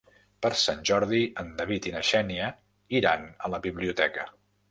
Per 0.43 0.49
Sant 0.59 0.79
Jordi 0.89 1.19
en 1.43 1.51
David 1.59 1.89
i 1.89 1.93
na 1.97 2.01
Xènia 2.09 2.47
iran 3.01 3.27
a 3.49 3.53
la 3.57 3.63
biblioteca. 3.69 4.27